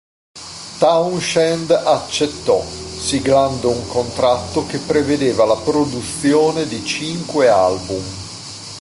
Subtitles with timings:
[0.79, 8.03] Townsend accettò, siglando un contratto che prevedeva la produzione di cinque album.